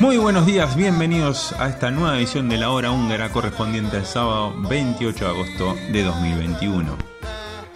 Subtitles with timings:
[0.00, 4.54] Muy buenos días, bienvenidos a esta nueva edición de la hora húngara correspondiente al sábado
[4.68, 6.96] 28 de agosto de 2021.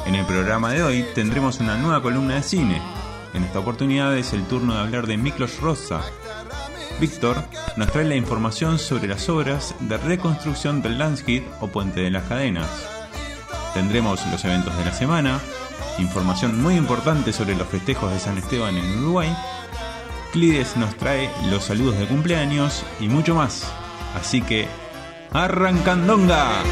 [0.07, 2.98] En el programa de hoy tendremos una nueva columna de cine.
[3.35, 6.03] En esta oportunidad es el turno de hablar de Miklos Rosa.
[7.01, 7.37] Víctor
[7.77, 12.25] nos trae la información sobre las obras de reconstrucción del Landskid o Puente de las
[12.25, 12.69] Cadenas.
[13.75, 15.41] Tendremos los eventos de la semana,
[15.99, 19.35] información muy importante sobre los festejos de San Esteban en Uruguay
[20.33, 23.65] Clides nos trae los saludos de cumpleaños y mucho más.
[24.15, 24.69] Así que,
[25.33, 26.63] ¡arrancandonga!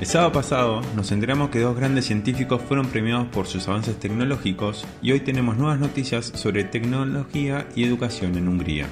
[0.00, 4.84] El sábado pasado nos enteramos que dos grandes científicos fueron premiados por sus avances tecnológicos
[5.00, 8.86] y hoy tenemos nuevas noticias sobre tecnología y educación en Hungría.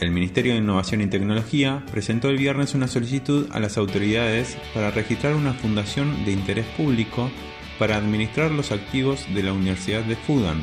[0.00, 4.90] El Ministerio de Innovación y Tecnología presentó el viernes una solicitud a las autoridades para
[4.90, 7.30] registrar una fundación de interés público
[7.78, 10.60] para administrar los activos de la Universidad de Fudan,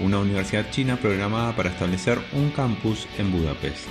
[0.00, 3.86] una universidad china programada para establecer un campus en Budapest.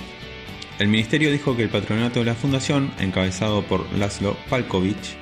[0.78, 5.16] El ministerio dijo que el patronato de la fundación, encabezado por Laszlo Palkovich,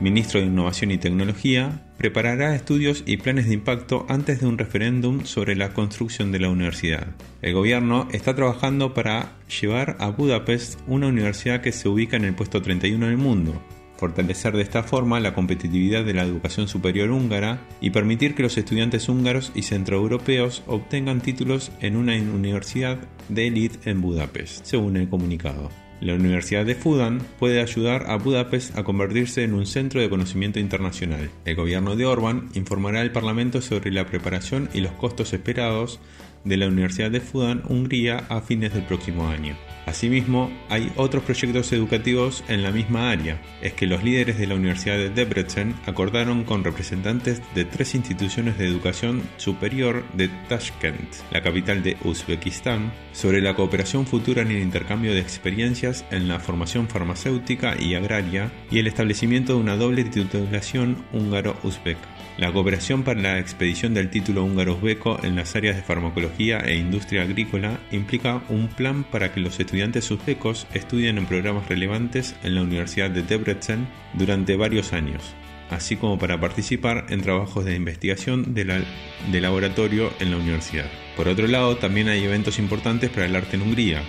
[0.00, 5.24] ministro de Innovación y Tecnología, preparará estudios y planes de impacto antes de un referéndum
[5.24, 7.08] sobre la construcción de la universidad.
[7.42, 12.34] El gobierno está trabajando para llevar a Budapest una universidad que se ubica en el
[12.34, 13.60] puesto 31 del mundo,
[14.00, 18.56] fortalecer de esta forma la competitividad de la educación superior húngara y permitir que los
[18.56, 25.10] estudiantes húngaros y centroeuropeos obtengan títulos en una universidad de élite en Budapest, según el
[25.10, 25.68] comunicado.
[26.00, 30.58] La Universidad de Fudan puede ayudar a Budapest a convertirse en un centro de conocimiento
[30.58, 31.30] internacional.
[31.44, 36.00] El gobierno de Orban informará al Parlamento sobre la preparación y los costos esperados
[36.44, 39.56] de la Universidad de Fudan, Hungría, a fines del próximo año.
[39.86, 43.40] Asimismo, hay otros proyectos educativos en la misma área.
[43.60, 48.56] Es que los líderes de la Universidad de Debrecen acordaron con representantes de tres instituciones
[48.56, 54.62] de educación superior de Tashkent, la capital de Uzbekistán, sobre la cooperación futura en el
[54.62, 60.04] intercambio de experiencias en la formación farmacéutica y agraria y el establecimiento de una doble
[60.04, 62.19] titulación húngaro-uzbeca.
[62.40, 67.20] La cooperación para la expedición del título húngaro-uzbeco en las áreas de farmacología e industria
[67.20, 72.62] agrícola implica un plan para que los estudiantes uzbecos estudien en programas relevantes en la
[72.62, 75.34] Universidad de Debrecen durante varios años,
[75.68, 78.84] así como para participar en trabajos de investigación de,
[79.30, 80.86] de laboratorio en la universidad.
[81.18, 84.02] Por otro lado, también hay eventos importantes para el arte en Hungría.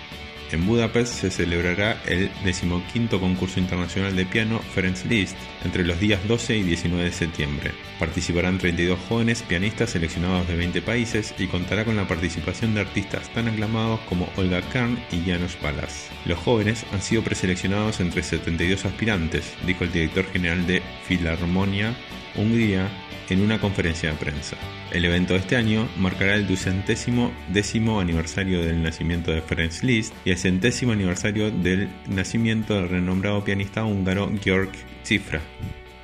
[0.52, 6.20] En Budapest se celebrará el 15 concurso internacional de piano Ferenc Liszt entre los días
[6.28, 7.70] 12 y 19 de septiembre.
[7.98, 13.30] Participarán 32 jóvenes pianistas seleccionados de 20 países y contará con la participación de artistas
[13.32, 16.10] tan aclamados como Olga Kern y Janos Palas.
[16.26, 21.94] Los jóvenes han sido preseleccionados entre 72 aspirantes, dijo el director general de Filarmonia,
[22.36, 22.90] Hungría,
[23.32, 24.56] en una conferencia de prensa.
[24.90, 30.14] El evento de este año marcará el ducentésimo décimo aniversario del nacimiento de Ferenc Liszt
[30.24, 34.72] y el centésimo aniversario del nacimiento del renombrado pianista húngaro Georg
[35.04, 35.40] Cifra,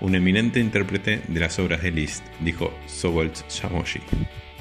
[0.00, 3.99] un eminente intérprete de las obras de Liszt, dijo Sobolt Shamoshi.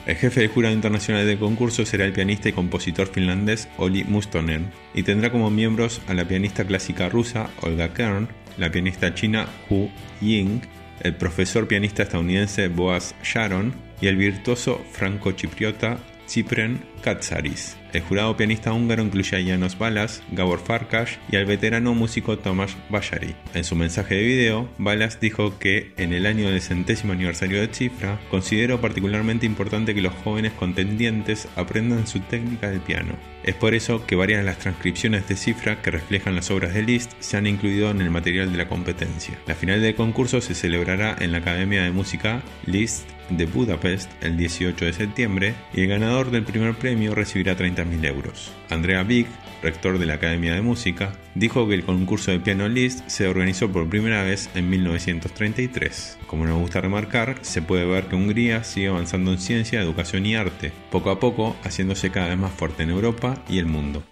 [0.08, 4.72] El jefe del jurado internacional del concurso será el pianista y compositor finlandés Oli Mustonen
[4.96, 8.28] y tendrá como miembros a la pianista clásica rusa Olga Kern,
[8.58, 9.92] la pianista china Hu
[10.22, 10.62] Ying,
[11.02, 17.78] el profesor pianista estadounidense Boaz Sharon y el virtuoso franco-chipriota Cyprian Katsaris.
[17.94, 22.76] El jurado pianista húngaro incluye a Janos Balas, Gabor Farkas y al veterano músico Tomás
[22.90, 23.34] Bajari.
[23.54, 27.74] En su mensaje de video, Balas dijo que en el año del centésimo aniversario de
[27.74, 33.14] Cifra, considero particularmente importante que los jóvenes contendientes aprendan su técnica del piano.
[33.44, 36.84] Es por eso que varias de las transcripciones de Cifra que reflejan las obras de
[36.84, 39.40] Liszt se han incluido en el material de la competencia.
[39.48, 44.38] La final del concurso se celebrará en la Academia de Música Liszt de Budapest el
[44.38, 48.52] 18 de septiembre y el ganador del primer premio recibirá 30.000 euros.
[48.70, 49.28] Andrea Big,
[49.62, 53.72] rector de la Academia de Música, dijo que el concurso de piano Liszt se organizó
[53.72, 56.20] por primera vez en 1933.
[56.28, 60.36] Como nos gusta remarcar, se puede ver que Hungría sigue avanzando en ciencia, educación y
[60.36, 64.04] arte, poco a poco haciéndose cada vez más fuerte en Europa y el mundo.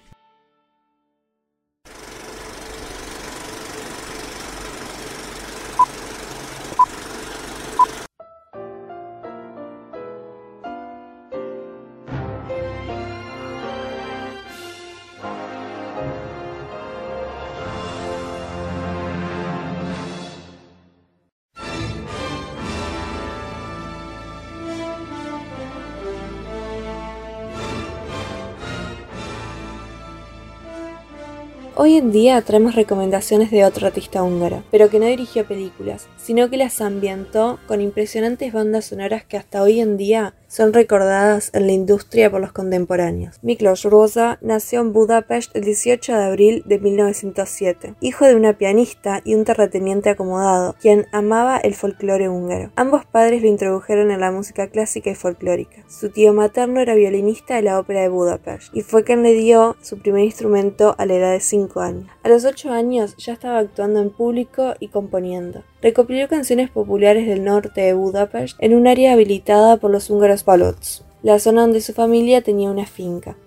[31.96, 36.50] Hoy en día traemos recomendaciones de otro artista húngaro, pero que no dirigió películas, sino
[36.50, 41.68] que las ambientó con impresionantes bandas sonoras que hasta hoy en día son recordadas en
[41.68, 43.38] la industria por los contemporáneos.
[43.42, 49.22] Miklos Rosa nació en Budapest el 18 de abril de 1907, hijo de una pianista
[49.24, 52.72] y un terrateniente acomodado, quien amaba el folclore húngaro.
[52.76, 55.84] Ambos padres lo introdujeron en la música clásica y folclórica.
[55.88, 59.76] Su tío materno era violinista de la ópera de Budapest y fue quien le dio
[59.82, 62.08] su primer instrumento a la edad de 5 años.
[62.24, 65.64] A los 8 años ya estaba actuando en público y componiendo.
[65.86, 71.06] Recopiló canciones populares del norte de Budapest en un área habilitada por los húngaros Palots,
[71.22, 73.38] la zona donde su familia tenía una finca.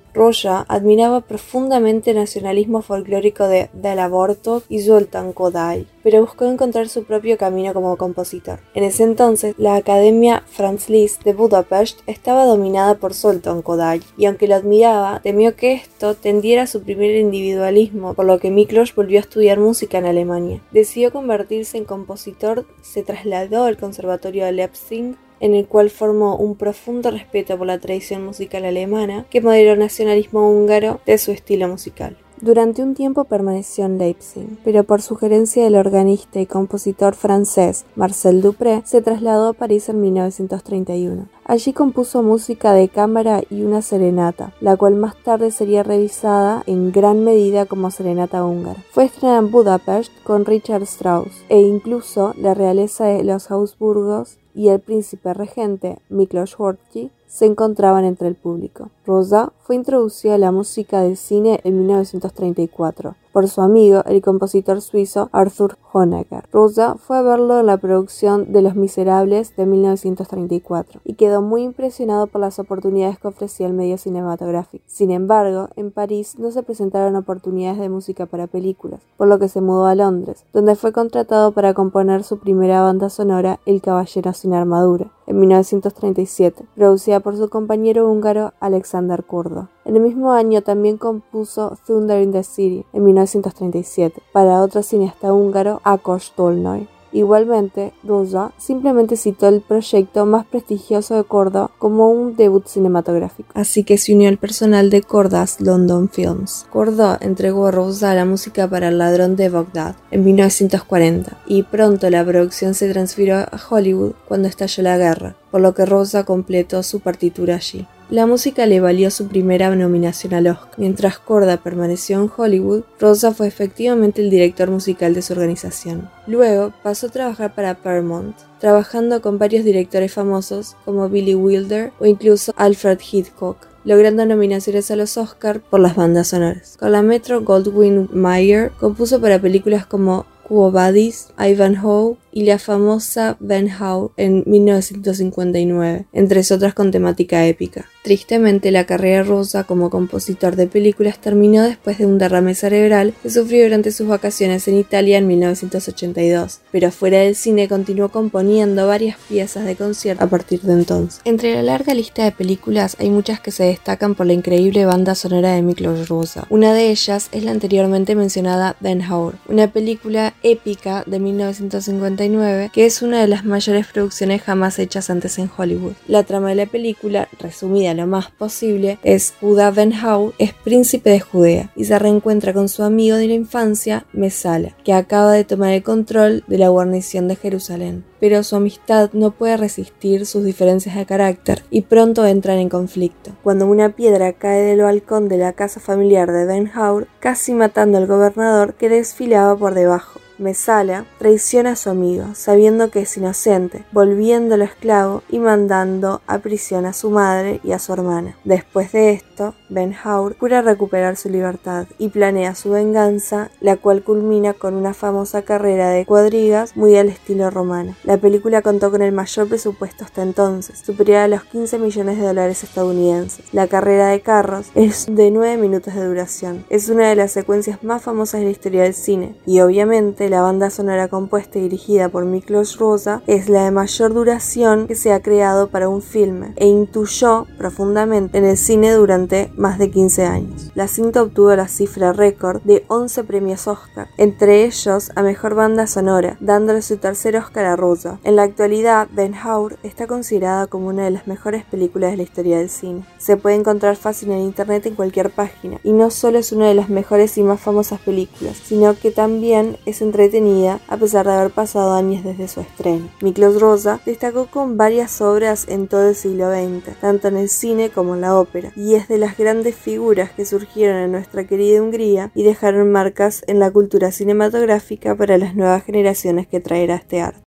[0.67, 7.05] Admiraba profundamente el nacionalismo folclórico de Bela Bartók y Zoltán Kodály, pero buscó encontrar su
[7.05, 8.59] propio camino como compositor.
[8.75, 14.27] En ese entonces, la Academia Franz Liszt de Budapest estaba dominada por Zoltán Kodály, y
[14.27, 18.97] aunque lo admiraba, temió que esto tendiera a su primer individualismo, por lo que Miklos
[18.97, 20.61] volvió a estudiar música en Alemania.
[20.73, 26.57] Decidió convertirse en compositor, se trasladó al Conservatorio de Leipzig en el cual formó un
[26.57, 31.69] profundo respeto por la tradición musical alemana que modeló el nacionalismo húngaro de su estilo
[31.69, 32.17] musical.
[32.41, 38.43] Durante un tiempo permaneció en Leipzig, pero por sugerencia del organista y compositor francés Marcel
[38.43, 41.27] Dupré se trasladó a París en 1931.
[41.45, 46.93] Allí compuso música de cámara y una serenata, la cual más tarde sería revisada en
[46.93, 48.85] gran medida como serenata húngara.
[48.93, 54.71] Fue estrenada en Budapest con Richard Strauss e incluso la realeza de los Habsburgos y
[54.71, 58.91] el príncipe regente Miklos Horthy se encontraban entre el público.
[59.09, 64.81] Rosa fue introducida a la música del cine en 1934 por su amigo, el compositor
[64.81, 66.49] suizo Arthur Honegger.
[66.51, 71.63] Rosa fue a verlo en la producción de Los Miserables de 1934 y quedó muy
[71.63, 74.85] impresionado por las oportunidades que ofrecía el medio cinematográfico.
[74.89, 79.49] Sin embargo, en París no se presentaron oportunidades de música para películas, por lo que
[79.49, 84.33] se mudó a Londres, donde fue contratado para componer su primera banda sonora El Caballero
[84.33, 89.69] sin Armadura, en 1937, producida por su compañero húngaro Alexander Kurdo.
[89.85, 95.33] En el mismo año también compuso Thunder in the City, en 1937, para otro cineasta
[95.33, 96.89] húngaro Akos Tolnoy.
[97.13, 103.83] Igualmente, Rosa simplemente citó el proyecto más prestigioso de Korda como un debut cinematográfico, así
[103.83, 106.67] que se unió al personal de Korda's London Films.
[106.71, 112.11] Korda entregó a Rosa la música para El ladrón de Bagdad en 1940 y pronto
[112.11, 116.83] la producción se transfirió a Hollywood cuando estalló la guerra, por lo que Rosa completó
[116.83, 117.87] su partitura allí.
[118.11, 120.71] La música le valió su primera nominación al Oscar.
[120.79, 126.09] Mientras Korda permaneció en Hollywood, Rosa fue efectivamente el director musical de su organización.
[126.27, 132.07] Luego pasó a trabajar para Paramount, trabajando con varios directores famosos como Billy Wilder o
[132.07, 136.77] incluso Alfred Hitchcock logrando nominaciones a los Oscar por las bandas sonoras.
[136.79, 143.37] Con la Metro Goldwyn Mayer compuso para películas como Quo Vadis, Ivanhoe y la famosa
[143.39, 147.87] Ben Hur en 1959, entre otras con temática épica.
[148.09, 153.29] Tristemente, la carrera rosa como compositor de películas terminó después de un derrame cerebral que
[153.29, 159.19] sufrió durante sus vacaciones en Italia en 1982, pero fuera del cine continuó componiendo varias
[159.29, 161.21] piezas de concierto a partir de entonces.
[161.27, 165.15] Entre la larga lista de películas hay muchas que se destacan por la increíble banda
[165.15, 166.47] sonora de Miklos Rosa.
[166.49, 172.87] Una de ellas es la anteriormente mencionada Ben Hur, una película épica de 1959 que
[172.87, 175.93] es una de las mayores producciones jamás hechas antes en Hollywood.
[176.07, 181.11] La trama de la película, resumida lo más posible es Judá Ben Hur es príncipe
[181.11, 185.45] de Judea y se reencuentra con su amigo de la infancia, Mesala, que acaba de
[185.45, 188.05] tomar el control de la guarnición de Jerusalén.
[188.21, 193.33] Pero su amistad no puede resistir sus diferencias de carácter y pronto entran en conflicto.
[193.43, 197.99] Cuando una piedra cae del balcón de la casa familiar de Ben Hur, casi matando
[197.99, 200.21] al gobernador que desfilaba por debajo.
[200.39, 206.87] Mesala traiciona a su amigo, sabiendo que es inocente, volviéndolo esclavo y mandando a prisión
[206.87, 208.37] a su madre y a su hermana.
[208.45, 214.03] Después de esto, Ben Hur jura recuperar su libertad y planea su venganza, la cual
[214.03, 217.95] culmina con una famosa carrera de cuadrigas muy al estilo romano.
[218.05, 222.27] La película contó con el mayor presupuesto hasta entonces, superior a los 15 millones de
[222.27, 223.45] dólares estadounidenses.
[223.53, 226.65] La carrera de carros es de 9 minutos de duración.
[226.71, 230.43] Es una de las secuencias más famosas de la historia del cine y obviamente la
[230.43, 235.13] banda sonora compuesta y dirigida por Miklos Rosa es la de mayor duración que se
[235.13, 240.27] ha creado para un filme e intuyó profundamente en el cine durante más de 15
[240.27, 240.71] años.
[240.75, 245.87] La cinta obtuvo la cifra récord de 11 premios Oscar, entre ellos a Mejor Banda
[245.87, 248.19] Sonora, dándole su tercer Oscar a Rosa.
[248.25, 252.23] En la actualidad, Ben Hur está considerada como una de las mejores películas de la
[252.23, 253.05] historia del cine.
[253.19, 256.75] Se puede encontrar fácil en internet en cualquier página, y no solo es una de
[256.75, 261.53] las mejores y más famosas películas, sino que también es entretenida a pesar de haber
[261.53, 263.09] pasado años desde su estreno.
[263.21, 267.91] Miklos Rosa destacó con varias obras en todo el siglo XX, tanto en el cine
[267.91, 271.81] como en la ópera, y es de las grandes figuras que surgieron en nuestra querida
[271.81, 277.21] Hungría y dejaron marcas en la cultura cinematográfica para las nuevas generaciones que traerá este
[277.21, 277.41] arte.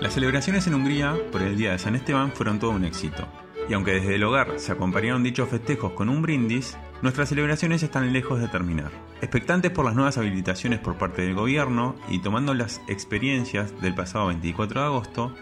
[0.00, 3.26] Las celebraciones en Hungría por el Día de San Esteban fueron todo un éxito.
[3.68, 8.14] Y aunque desde el hogar se acompañaron dichos festejos con un brindis, nuestras celebraciones están
[8.14, 8.90] lejos de terminar.
[9.20, 14.28] Expectantes por las nuevas habilitaciones por parte del gobierno y tomando las experiencias del pasado
[14.28, 15.34] 24 de agosto,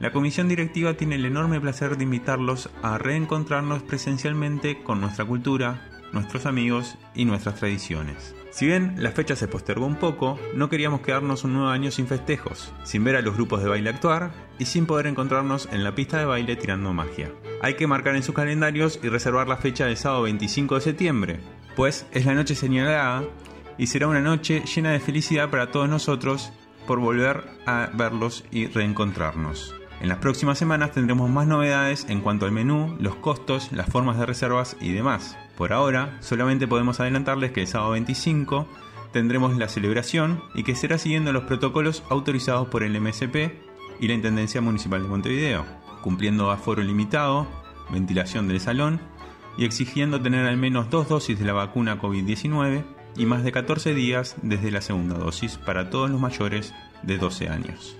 [0.00, 5.88] la comisión directiva tiene el enorme placer de invitarlos a reencontrarnos presencialmente con nuestra cultura,
[6.12, 8.34] nuestros amigos y nuestras tradiciones.
[8.54, 12.06] Si bien la fecha se postergó un poco, no queríamos quedarnos un nuevo año sin
[12.06, 14.30] festejos, sin ver a los grupos de baile actuar
[14.60, 17.32] y sin poder encontrarnos en la pista de baile tirando magia.
[17.62, 21.40] Hay que marcar en sus calendarios y reservar la fecha del sábado 25 de septiembre,
[21.74, 23.24] pues es la noche señalada
[23.76, 26.52] y será una noche llena de felicidad para todos nosotros
[26.86, 29.74] por volver a verlos y reencontrarnos.
[30.00, 34.16] En las próximas semanas tendremos más novedades en cuanto al menú, los costos, las formas
[34.16, 35.36] de reservas y demás.
[35.56, 38.66] Por ahora, solamente podemos adelantarles que el sábado 25
[39.12, 43.36] tendremos la celebración y que será siguiendo los protocolos autorizados por el MSP
[44.00, 45.64] y la Intendencia Municipal de Montevideo,
[46.02, 47.46] cumpliendo aforo limitado,
[47.90, 49.00] ventilación del salón
[49.56, 52.84] y exigiendo tener al menos dos dosis de la vacuna COVID-19
[53.16, 57.48] y más de 14 días desde la segunda dosis para todos los mayores de 12
[57.48, 57.96] años.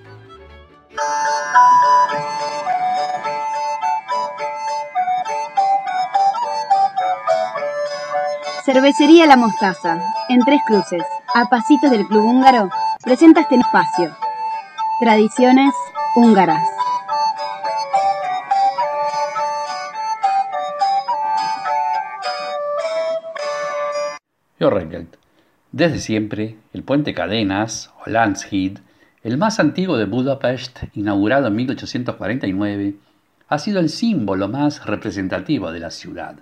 [8.64, 11.02] Cervecería La Mostaza, en Tres Cruces,
[11.34, 12.70] a pasitos del Club Húngaro,
[13.02, 14.16] presenta este espacio.
[15.00, 15.74] Tradiciones
[16.16, 16.66] húngaras.
[25.70, 28.78] Desde siempre, el puente Cadenas, o Landshid,
[29.22, 32.94] el más antiguo de Budapest, inaugurado en 1849,
[33.46, 36.36] ha sido el símbolo más representativo de la ciudad.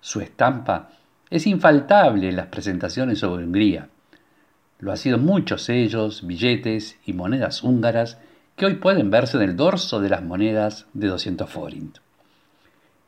[0.00, 0.90] Su estampa
[1.30, 3.88] es infaltable en las presentaciones sobre Hungría.
[4.80, 8.18] Lo ha sido muchos sellos, billetes y monedas húngaras
[8.56, 11.98] que hoy pueden verse en el dorso de las monedas de 200 forint.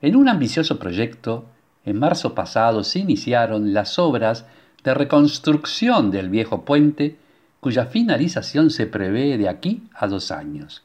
[0.00, 1.46] En un ambicioso proyecto,
[1.84, 4.46] en marzo pasado se iniciaron las obras
[4.84, 7.16] de reconstrucción del viejo puente,
[7.60, 10.82] cuya finalización se prevé de aquí a dos años.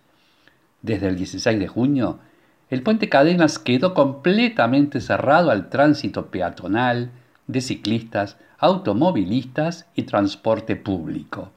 [0.82, 2.20] Desde el 16 de junio,
[2.70, 7.12] el puente Cadenas quedó completamente cerrado al tránsito peatonal,
[7.48, 11.52] de ciclistas, automovilistas y transporte público.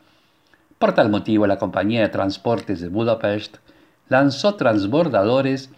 [0.78, 3.58] Por tal motivo, la compañía de transportes de Budapest
[4.08, 5.70] lanzó transbordadores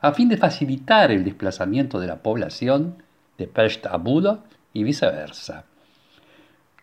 [0.00, 3.02] a fin de facilitar el desplazamiento de la población
[3.36, 4.40] de Pest a Buda
[4.72, 5.64] y viceversa.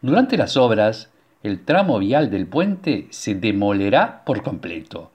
[0.01, 1.09] Durante las obras,
[1.43, 5.11] el tramo vial del puente se demolerá por completo.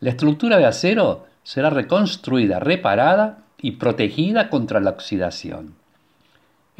[0.00, 5.79] La estructura de acero será reconstruida, reparada y protegida contra la oxidación.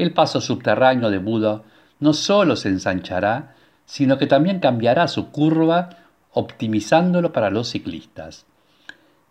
[0.01, 1.61] El paso subterráneo de Buda
[1.99, 3.55] no solo se ensanchará,
[3.85, 5.91] sino que también cambiará su curva,
[6.33, 8.47] optimizándolo para los ciclistas.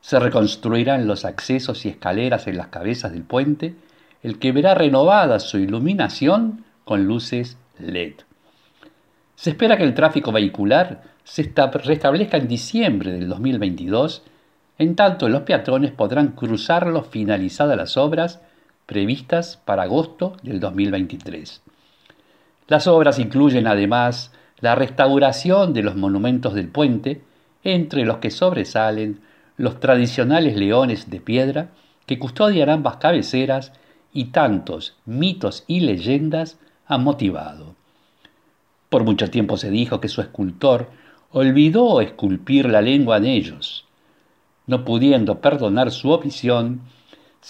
[0.02, 3.78] Se reconstruirán los accesos y escaleras en las cabezas del puente,
[4.22, 8.14] el que verá renovada su iluminación con luces LED.
[9.34, 11.52] Se espera que el tráfico vehicular se
[11.84, 14.22] restablezca en diciembre del 2022
[14.78, 18.40] en tanto los peatones podrán cruzarlo finalizadas las obras
[18.90, 21.62] previstas para agosto del 2023.
[22.68, 27.22] Las obras incluyen además la restauración de los monumentos del puente,
[27.64, 29.20] entre los que sobresalen
[29.58, 31.70] los tradicionales leones de piedra
[32.08, 33.74] que custodian ambas cabeceras
[34.12, 37.76] y tantos mitos y leyendas han motivado.
[38.90, 40.90] Por mucho tiempo se dijo que su escultor
[41.32, 43.86] olvidó esculpir la lengua de ellos.
[44.66, 46.82] No pudiendo perdonar su omisión,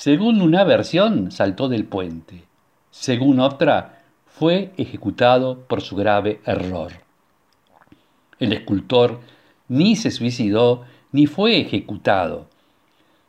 [0.02, 2.46] según una versión saltó del puente,
[2.90, 6.94] según otra fue ejecutado por su grave error.
[8.40, 9.20] El escultor
[9.68, 12.48] ni se suicidó ni fue ejecutado.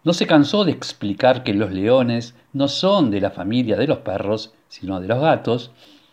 [0.04, 3.98] No se cansó de explicar que los leones no son de la familia de los
[3.98, 5.72] perros, sino de los gatos,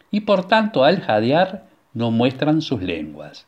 [0.09, 3.45] y por tanto al jadear no muestran sus lenguas.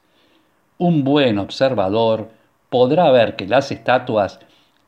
[0.78, 2.30] Un buen observador
[2.70, 4.40] podrá ver que las estatuas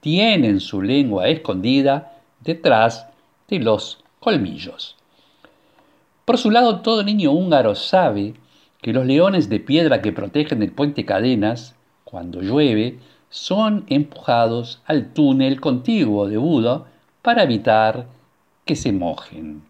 [0.01, 2.10] tienen su lengua escondida
[2.43, 3.07] detrás
[3.47, 4.95] de los colmillos.
[6.25, 8.33] Por su lado, todo niño húngaro sabe
[8.81, 15.13] que los leones de piedra que protegen el puente Cadenas, cuando llueve, son empujados al
[15.13, 16.85] túnel contiguo de Buda
[17.21, 18.07] para evitar
[18.65, 19.63] que se mojen.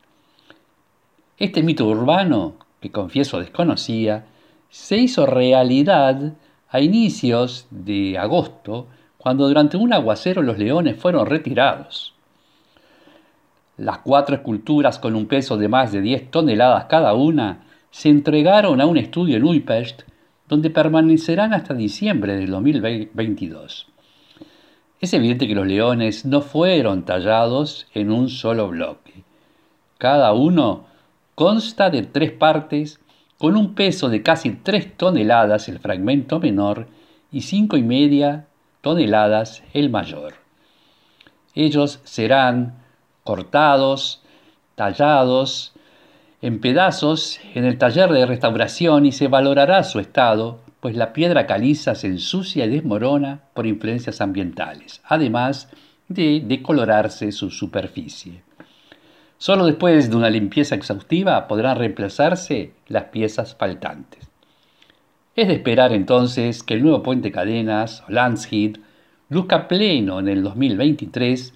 [1.38, 4.26] Este mito urbano, que confieso desconocía,
[4.70, 6.34] se hizo realidad
[6.70, 8.88] a inicios de agosto,
[9.18, 12.16] cuando durante un aguacero los leones fueron retirados.
[13.82, 18.80] Las cuatro esculturas con un peso de más de 10 toneladas cada una se entregaron
[18.80, 20.04] a un estudio en Újpest,
[20.48, 23.88] donde permanecerán hasta diciembre del 2022.
[25.00, 29.24] Es evidente que los leones no fueron tallados en un solo bloque.
[29.98, 30.86] Cada uno
[31.34, 33.00] consta de tres partes
[33.40, 36.86] con un peso de casi tres toneladas el fragmento menor
[37.32, 38.46] y cinco y media
[38.82, 40.36] toneladas el mayor.
[41.56, 42.81] Ellos serán
[43.24, 44.22] cortados,
[44.76, 45.74] tallados
[46.42, 51.46] en pedazos en el taller de restauración y se valorará su estado, pues la piedra
[51.46, 55.70] caliza se ensucia y desmorona por influencias ambientales, además
[56.08, 58.42] de decolorarse su superficie.
[59.38, 64.30] Solo después de una limpieza exhaustiva podrán reemplazarse las piezas faltantes.
[65.36, 68.12] Es de esperar entonces que el nuevo puente cadenas, o
[69.30, 71.54] luzca pleno en el 2023,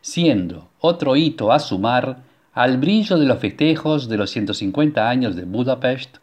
[0.00, 2.18] siendo otro hito a sumar
[2.52, 6.18] al brillo de los festejos de los 150 años de Budapest,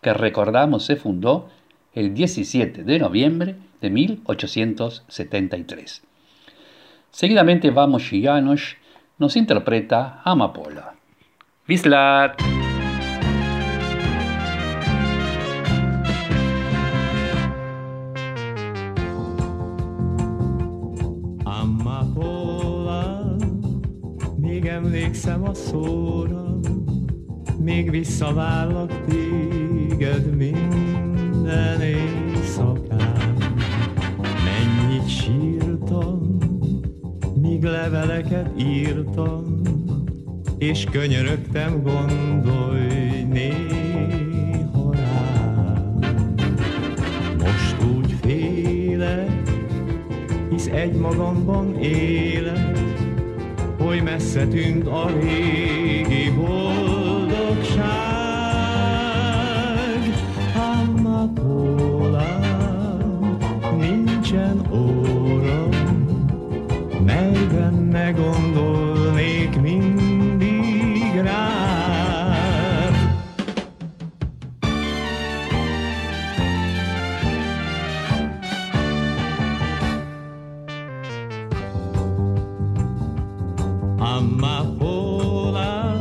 [0.00, 1.48] que recordamos se fundó
[1.92, 6.04] el 17 de noviembre de 1873.
[7.10, 8.76] Seguidamente Vamos Janos
[9.18, 10.94] nos interpreta Amapola.
[11.66, 12.61] Vislat!
[25.12, 26.58] Emlékszem a szóra,
[27.58, 33.36] még visszavállak téged minden éjszakán.
[34.44, 36.38] Mennyit sírtam,
[37.40, 39.60] míg leveleket írtam,
[40.58, 45.98] és könyörögtem gondolj néha rám.
[47.38, 49.42] Most úgy félek,
[50.50, 52.71] hisz egy magamban élek,
[53.92, 56.91] oly messze tűnt a régi boldogság.
[84.42, 85.98] Amapola,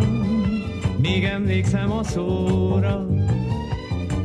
[0.97, 3.07] még emlékszem a szóra,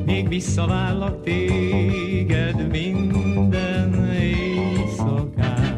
[0.05, 5.77] még visszavállak téged minden éjszakán.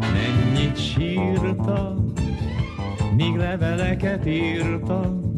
[0.00, 2.12] Mennyit sírtam,
[3.16, 5.36] míg leveleket írtam,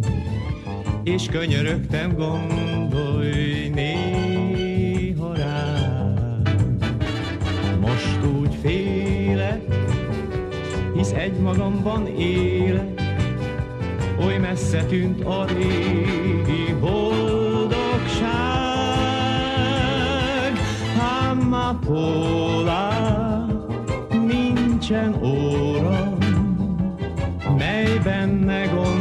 [1.04, 6.42] és könyörögtem gondolj néha rám.
[7.80, 9.01] Most úgy félek,
[11.22, 13.00] egy egymagamban élek,
[14.24, 18.32] oly messze tűnt a régi boldogság.
[20.98, 23.46] Ám ma pólá,
[24.26, 26.16] nincsen óra,
[27.58, 28.91] melyben ne gondol.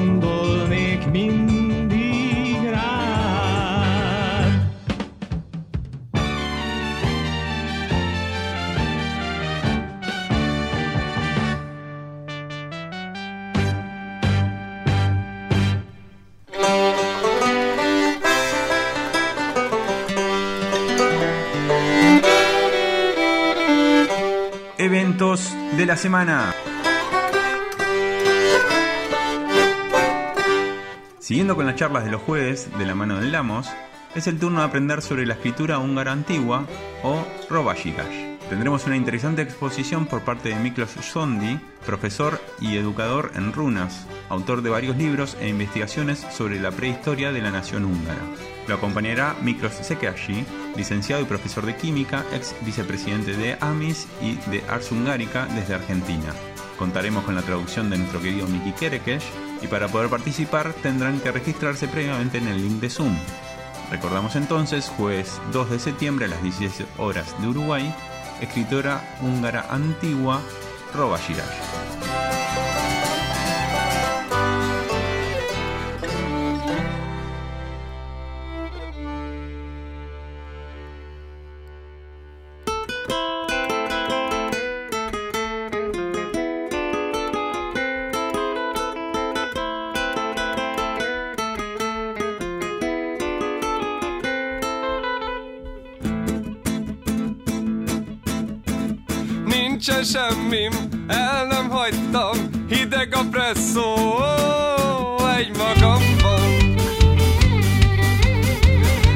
[25.82, 26.54] De la semana.
[31.18, 33.68] Siguiendo con las charlas de los jueves de la mano del Lamos,
[34.14, 36.68] es el turno de aprender sobre la escritura húngara antigua
[37.02, 38.38] o Robashigash.
[38.48, 44.62] Tendremos una interesante exposición por parte de Miklos Sondi, profesor y educador en runas, autor
[44.62, 48.22] de varios libros e investigaciones sobre la prehistoria de la nación húngara.
[48.68, 54.64] Lo acompañará Miklos Sekeashi, licenciado y profesor de química, ex vicepresidente de AMIS y de
[54.70, 56.34] Ars Hungarica desde Argentina.
[56.80, 59.26] Contaremos con la traducción de nuestro querido Miki Kerekesh
[59.62, 63.16] y para poder participar tendrán que registrarse previamente en el link de Zoom.
[63.92, 67.94] Recordamos entonces, jueves 2 de septiembre a las 16 horas de Uruguay,
[68.40, 70.42] escritora húngara antigua,
[70.94, 71.71] Roba Shirash.
[103.22, 103.96] Hideg a presszó
[105.38, 106.76] egy magamban.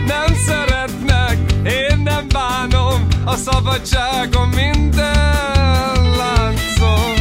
[0.07, 7.13] Nem szeretnek, én nem bánom A szabadságom minden láncom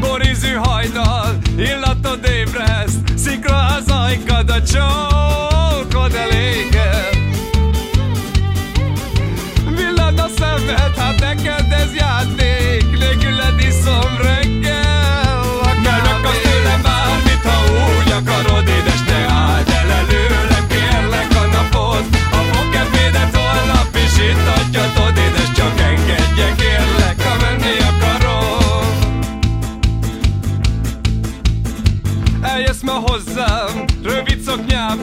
[0.00, 7.17] Borizű hajdal, illatod ébreszt Szikra az ajkad, a csókod eléget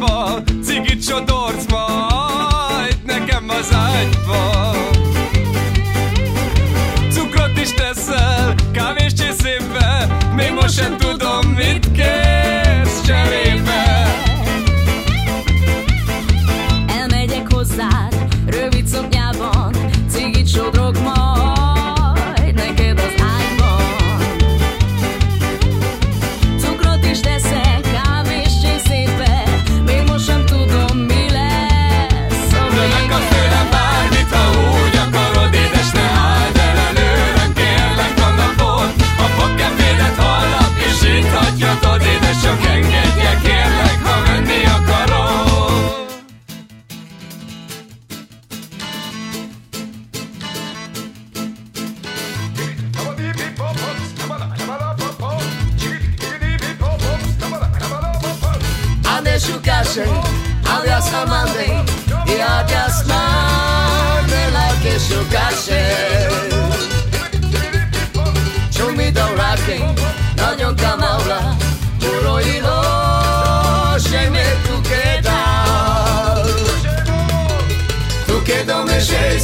[0.06, 4.72] szoknyába Cigit sodorsz majd nekem az ágyba.
[7.12, 11.15] Cukrot is teszel, kávés csészébe Még most sem tudom,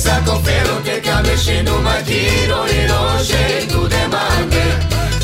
[0.01, 4.63] Isakofelo te kame shinu majiro ilo sheitu demande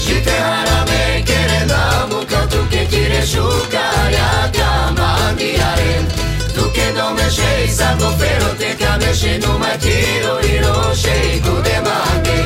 [0.03, 5.09] Shite harame kere damu katuke kire shukaya kama
[6.55, 12.37] no me dome shei sakofelo te kame shinu majiro de sheitu demande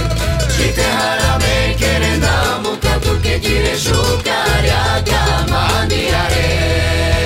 [0.56, 7.21] Shite harame kere damu katuke kire shukaya kama diare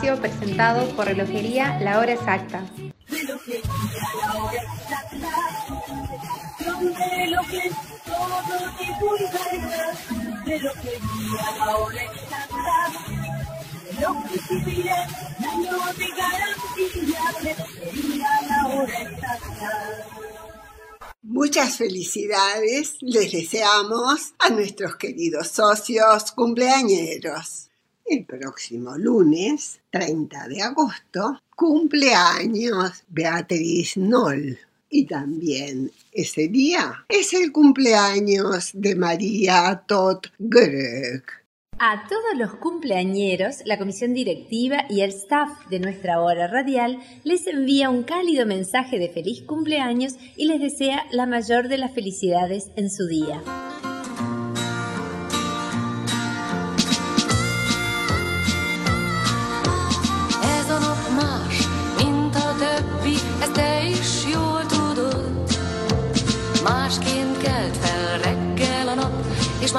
[0.00, 2.62] presentado por Relojería La Hora Exacta.
[21.22, 27.65] Muchas felicidades les deseamos a nuestros queridos socios cumpleañeros.
[28.08, 34.56] El próximo lunes, 30 de agosto, cumpleaños Beatriz Noll.
[34.88, 41.24] Y también ese día es el cumpleaños de María Todd Greg.
[41.80, 47.46] A todos los cumpleañeros, la comisión directiva y el staff de nuestra hora radial les
[47.48, 52.70] envía un cálido mensaje de feliz cumpleaños y les desea la mayor de las felicidades
[52.76, 53.42] en su día.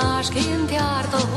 [0.01, 1.37] Másként járt a